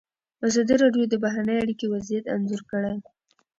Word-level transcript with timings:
ازادي 0.47 0.75
راډیو 0.83 1.03
د 1.09 1.15
بهرنۍ 1.23 1.57
اړیکې 1.63 1.85
وضعیت 1.93 2.25
انځور 2.33 2.61
کړی. 2.71 2.95